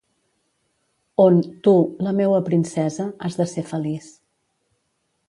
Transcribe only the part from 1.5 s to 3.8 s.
tu, la meua princesa, has de ser